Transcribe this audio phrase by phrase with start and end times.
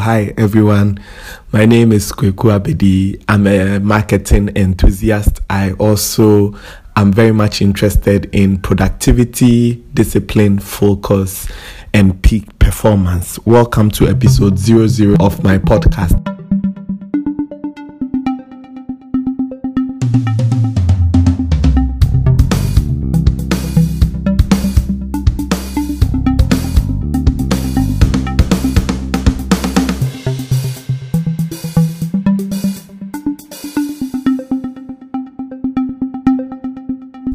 [0.00, 0.98] Hi everyone,
[1.52, 3.22] my name is Kweku Abedi.
[3.28, 5.40] I'm a marketing enthusiast.
[5.50, 6.54] I also
[6.96, 11.48] am very much interested in productivity, discipline, focus,
[11.92, 13.38] and peak performance.
[13.44, 16.29] Welcome to episode 00 of my podcast.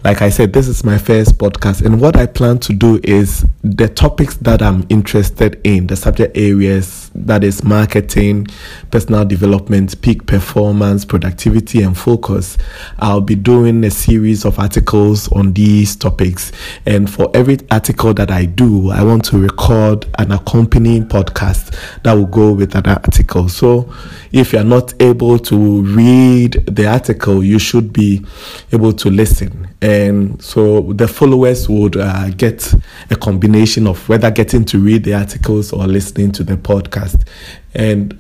[0.05, 3.47] Like I said, this is my first podcast, and what I plan to do is
[3.63, 8.49] the topics that I'm interested in, the subject areas that is marketing,
[8.91, 12.59] personal development, peak performance, productivity, and focus.
[12.99, 16.53] I'll be doing a series of articles on these topics,
[16.85, 22.13] and for every article that I do, I want to record an accompanying podcast that
[22.13, 23.49] will go with that article.
[23.49, 23.91] So,
[24.33, 28.23] if you're not able to read the article, you should be
[28.71, 29.94] able to listen and
[30.41, 32.73] so the followers would uh, get
[33.11, 37.27] a combination of whether getting to read the articles or listening to the podcast.
[37.75, 38.19] And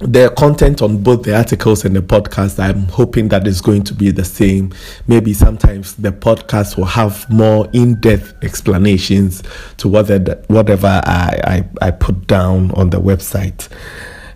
[0.00, 3.94] the content on both the articles and the podcast i'm hoping that is going to
[3.94, 4.72] be the same.
[5.08, 9.42] Maybe sometimes the podcast will have more in-depth explanations
[9.78, 13.68] to whatever, whatever I, I, I put down on the website.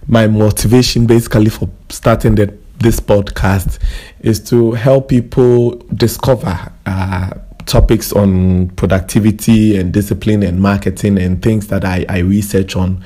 [0.08, 3.78] My motivation basically for starting the this podcast
[4.20, 7.30] is to help people discover uh,
[7.66, 13.04] topics on productivity and discipline and marketing and things that I, I research on.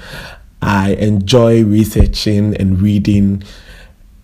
[0.62, 3.44] I enjoy researching and reading,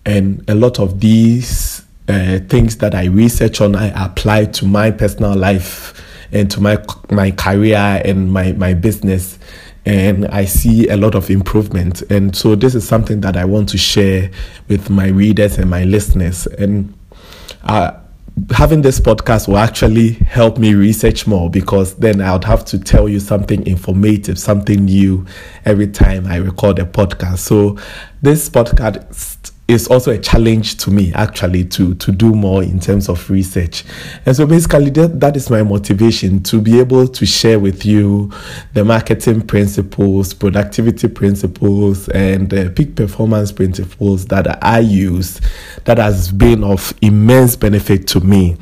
[0.06, 4.90] and a lot of these uh, things that I research on, I apply to my
[4.90, 9.38] personal life and to my my career and my my business
[9.84, 12.02] and I see a lot of improvement.
[12.02, 14.30] And so this is something that I want to share
[14.68, 16.46] with my readers and my listeners.
[16.46, 16.94] And
[17.64, 17.92] uh,
[18.50, 22.78] having this podcast will actually help me research more because then I would have to
[22.78, 25.26] tell you something informative, something new
[25.64, 27.38] every time I record a podcast.
[27.38, 27.76] So
[28.22, 29.41] this podcast
[29.72, 33.84] is also a challenge to me actually to to do more in terms of research.
[34.26, 38.30] And so basically that, that is my motivation to be able to share with you
[38.74, 45.40] the marketing principles productivity principles and uh, peak performance principles that i use
[45.84, 48.52] that has been of immense benefit to me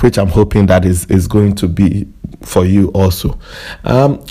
[0.00, 2.06] which i'm hoping that is is going to be
[2.42, 3.38] for you also.
[3.84, 4.24] Um,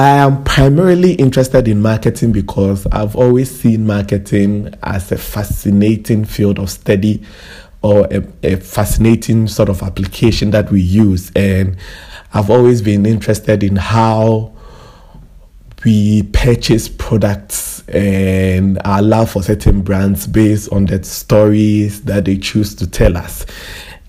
[0.00, 6.58] I am primarily interested in marketing because I've always seen marketing as a fascinating field
[6.58, 7.22] of study
[7.82, 11.30] or a, a, fascinating sort of application that we use.
[11.36, 11.76] And
[12.32, 14.54] I've always been interested in how
[15.84, 22.38] we purchase products and our love for certain brands based on the stories that they
[22.38, 23.44] choose to tell us.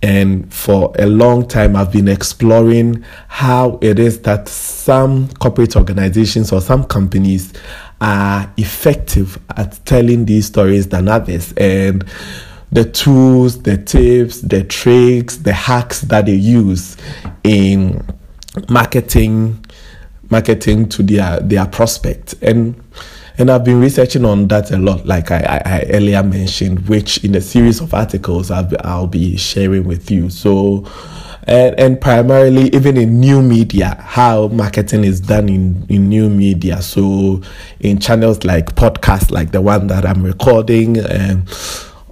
[0.04, 6.52] And for a long time, I've been exploring how it is that some corporate organizations
[6.52, 7.54] or some companies
[8.00, 11.54] are effective at telling these stories than others.
[11.54, 12.04] And
[12.72, 16.98] the tools, the tips, the tricks, the hacks that they use
[17.44, 18.04] in
[18.70, 19.64] marketing
[20.30, 22.82] marketing to their their prospect and
[23.38, 27.24] and I've been researching on that a lot, like I, I, I earlier mentioned, which
[27.24, 30.30] in a series of articles I'll be, I'll be sharing with you.
[30.30, 30.86] So,
[31.44, 36.82] and, and primarily even in new media, how marketing is done in, in new media.
[36.82, 37.42] So,
[37.80, 41.50] in channels like podcasts, like the one that I'm recording, and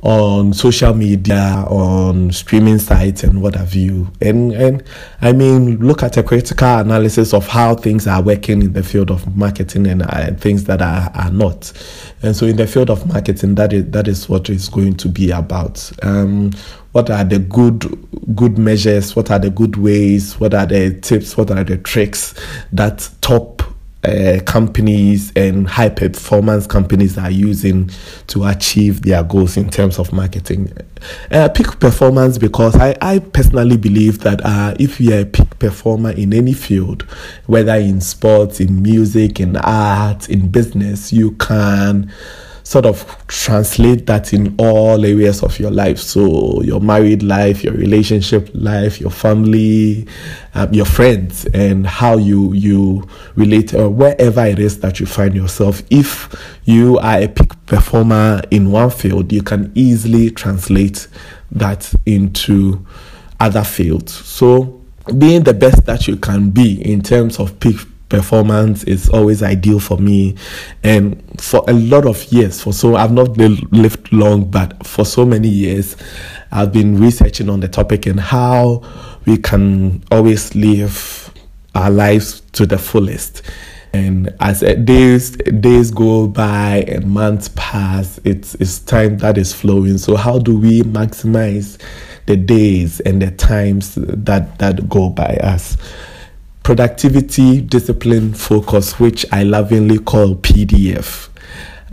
[0.02, 4.12] on social media, on streaming sites, and what have you.
[4.22, 4.84] And and
[5.22, 9.12] I mean, look at a critical analysis of how things are working in the field
[9.12, 11.72] of marketing and uh, things that are, are not.
[12.22, 15.10] And so, in the field of marketing, that is that is what it's going to
[15.10, 15.92] be about.
[16.04, 16.52] Um,
[16.92, 17.86] what are the good
[18.36, 19.16] good measures?
[19.16, 20.40] What are the good ways?
[20.40, 21.38] What are the tips?
[21.38, 22.34] What are the tricks
[22.74, 23.59] that top
[24.04, 27.90] uh, companies and high performance companies are using
[28.28, 30.72] to achieve their goals in terms of marketing.
[31.32, 36.12] Uh, peak performance, because I, I personally believe that uh, if you're a peak performer
[36.12, 37.04] in any field,
[37.46, 42.12] whether in sports, in music, in art, in business, you can
[42.70, 45.98] sort of translate that in all areas of your life.
[45.98, 50.08] So, your married life, your relationship life, your family,
[50.54, 55.34] um, your friends, and how you you relate, or wherever it is that you find
[55.34, 55.82] yourself.
[55.90, 56.32] If
[56.66, 61.08] you are a peak performer in one field, you can easily translate
[61.50, 62.86] that into
[63.40, 64.14] other fields.
[64.14, 64.80] So,
[65.18, 67.78] being the best that you can be in terms of peak
[68.10, 70.36] performance is always ideal for me.
[70.84, 75.26] And for a lot of years for so i've not lived long but for so
[75.26, 75.96] many years
[76.52, 78.84] i've been researching on the topic and how
[79.26, 81.32] we can always live
[81.76, 83.42] our lives to the fullest.
[83.94, 89.98] And as days days go by and months pass it's it's time that is flowing.
[89.98, 91.82] So how do we maximize
[92.28, 95.76] the days and the times that that go by us
[96.70, 101.30] productivity, discipline, focus, which I lovingly call PDF.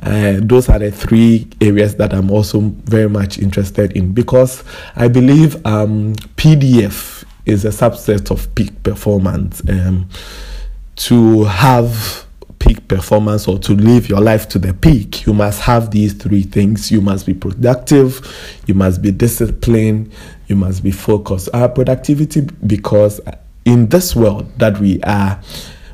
[0.03, 4.63] Uh, those are the three areas that I'm also very much interested in because
[4.95, 9.67] I believe um, PDF is a subset of peak performance.
[9.67, 10.11] Um,
[10.97, 12.27] to have
[12.59, 16.43] peak performance or to live your life to the peak, you must have these three
[16.43, 16.93] things.
[16.93, 20.13] You must be productive, you must be disciplined,
[20.49, 21.49] you must be focused.
[21.55, 23.23] Our productivity, because
[23.67, 25.39] in this world that we are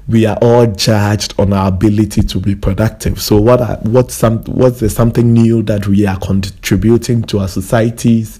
[0.08, 3.22] we are all judged on our ability to be productive.
[3.22, 7.48] So what are, what's some what's the something new that we are contributing to our
[7.48, 8.38] societies?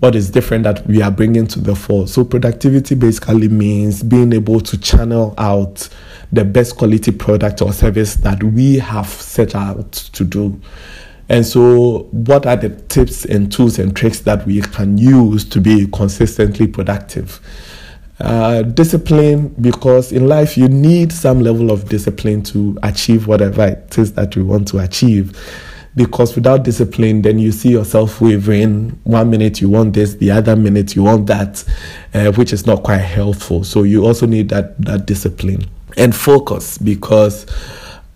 [0.00, 2.06] What is different that we are bringing to the fore?
[2.06, 5.88] So productivity basically means being able to channel out
[6.32, 10.60] the best quality product or service that we have set out to do.
[11.28, 15.60] And so, what are the tips and tools and tricks that we can use to
[15.60, 17.40] be consistently productive?
[18.18, 23.98] Uh, discipline because in life you need some level of discipline to achieve whatever it
[23.98, 25.38] is that you want to achieve.
[25.94, 28.98] Because without discipline then you see yourself wavering.
[29.04, 31.62] One minute you want this the other minute you want that
[32.14, 33.64] uh, which is not quite helpful.
[33.64, 35.66] So you also need that that discipline
[35.98, 37.44] and focus because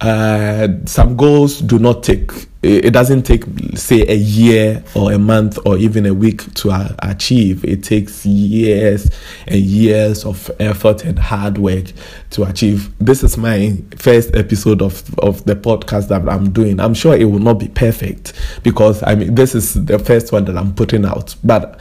[0.01, 3.45] uh, some goals do not take it doesn't take
[3.75, 7.65] say a year or a month or even a week to uh, achieve.
[7.65, 9.11] It takes years
[9.47, 11.87] and years of effort and hard work
[12.31, 12.93] to achieve.
[12.99, 16.81] This is my first episode of of the podcast that i'm doing.
[16.81, 20.45] I'm sure it will not be perfect because i mean this is the first one
[20.45, 21.35] that i'm putting out.
[21.43, 21.81] But